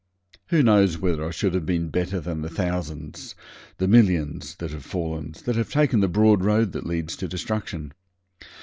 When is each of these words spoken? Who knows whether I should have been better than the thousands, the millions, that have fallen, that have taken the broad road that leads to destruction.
Who 0.47 0.63
knows 0.63 0.97
whether 0.97 1.23
I 1.23 1.29
should 1.29 1.53
have 1.53 1.67
been 1.67 1.89
better 1.89 2.19
than 2.19 2.41
the 2.41 2.49
thousands, 2.49 3.35
the 3.77 3.87
millions, 3.87 4.55
that 4.55 4.71
have 4.71 4.83
fallen, 4.83 5.35
that 5.45 5.55
have 5.55 5.69
taken 5.69 5.99
the 5.99 6.07
broad 6.07 6.43
road 6.43 6.71
that 6.71 6.87
leads 6.87 7.15
to 7.17 7.27
destruction. 7.27 7.93